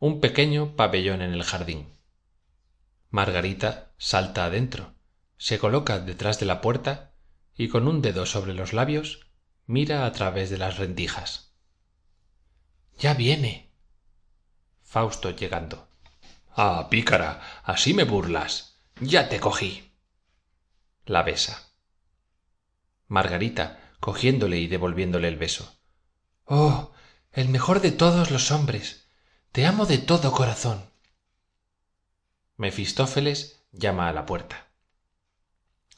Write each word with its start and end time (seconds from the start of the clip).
un 0.00 0.20
pequeño 0.20 0.74
pabellón 0.74 1.22
en 1.22 1.32
el 1.32 1.44
jardín. 1.44 1.96
Margarita 3.10 3.92
salta 3.98 4.46
adentro 4.46 4.96
se 5.36 5.60
coloca 5.60 6.00
detrás 6.00 6.40
de 6.40 6.46
la 6.46 6.60
puerta 6.60 7.14
y 7.54 7.68
con 7.68 7.86
un 7.86 8.02
dedo 8.02 8.26
sobre 8.26 8.52
los 8.52 8.72
labios 8.72 9.20
mira 9.64 10.06
a 10.06 10.12
través 10.12 10.50
de 10.50 10.58
las 10.58 10.76
rendijas. 10.76 11.54
Ya 12.98 13.14
viene. 13.14 13.70
Fausto 14.82 15.30
llegando. 15.30 15.88
Ah 16.50 16.88
pícara 16.90 17.62
así 17.62 17.94
me 17.94 18.02
burlas. 18.02 18.80
Ya 19.00 19.28
te 19.28 19.38
cogí 19.38 19.87
la 21.08 21.22
besa. 21.22 21.72
Margarita 23.06 23.94
cogiéndole 24.00 24.58
y 24.58 24.68
devolviéndole 24.68 25.28
el 25.28 25.36
beso. 25.36 25.76
Oh 26.44 26.92
el 27.32 27.48
mejor 27.48 27.80
de 27.80 27.92
todos 27.92 28.30
los 28.30 28.50
hombres. 28.50 29.06
Te 29.52 29.66
amo 29.66 29.86
de 29.86 29.98
todo 29.98 30.32
corazón. 30.32 30.90
Mefistófeles 32.56 33.62
llama 33.72 34.08
a 34.08 34.12
la 34.12 34.26
puerta. 34.26 34.68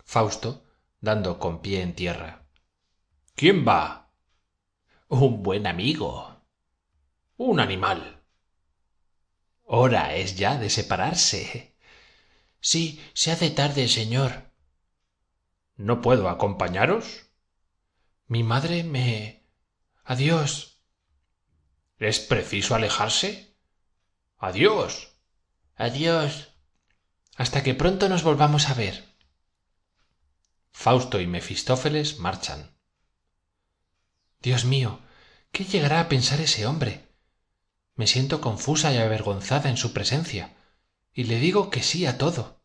Fausto 0.05 0.65
dando 1.01 1.39
con 1.39 1.63
pie 1.63 1.83
en 1.83 1.95
tierra. 1.95 2.47
Quién 3.35 3.67
va 3.67 4.11
un 5.09 5.43
buen 5.43 5.67
amigo. 5.67 6.43
Un 7.37 7.59
animal. 7.59 8.23
Hora 9.65 10.15
es 10.15 10.37
ya 10.37 10.59
de 10.59 10.69
separarse. 10.69 11.75
Sí 12.61 13.03
se 13.15 13.33
hace 13.33 13.51
tarde 13.51 13.89
señor 13.89 14.50
no 15.81 16.03
puedo 16.03 16.29
acompañaros 16.29 17.31
mi 18.27 18.45
madre 18.45 18.85
me 18.85 19.49
adiós. 20.05 20.83
Es 21.99 22.21
preciso 22.21 22.75
alejarse 22.75 23.57
adiós. 24.37 25.17
Adiós. 25.75 26.55
Hasta 27.37 27.63
que 27.63 27.75
pronto 27.75 28.09
nos 28.09 28.23
volvamos 28.23 28.69
a 28.69 28.75
ver. 28.75 29.17
Fausto 30.71 31.19
y 31.19 31.27
mefistófeles 31.27 32.19
marchan. 32.19 32.77
Dios 34.41 34.67
mío 34.67 35.01
qué 35.51 35.65
llegará 35.65 36.01
a 36.01 36.09
pensar 36.09 36.41
ese 36.41 36.67
hombre 36.67 37.09
me 37.95 38.07
siento 38.07 38.41
confusa 38.41 38.93
y 38.93 38.99
avergonzada 38.99 39.71
en 39.71 39.77
su 39.77 39.93
presencia 39.93 40.57
y 41.13 41.25
le 41.25 41.41
digo 41.41 41.71
que 41.71 41.83
sí 41.83 42.07
a 42.07 42.19
todo 42.19 42.60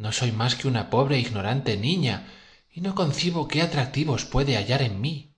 no 0.00 0.12
soy 0.12 0.32
más 0.32 0.54
que 0.54 0.66
una 0.66 0.88
pobre 0.88 1.16
e 1.16 1.20
ignorante 1.20 1.76
niña 1.76 2.26
y 2.72 2.80
no 2.80 2.94
concibo 2.94 3.46
qué 3.48 3.60
atractivos 3.60 4.24
puede 4.24 4.56
hallar 4.56 4.80
en 4.80 4.98
mí 5.00 5.34